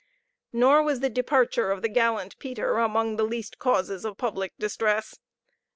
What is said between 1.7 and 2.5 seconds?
the gallant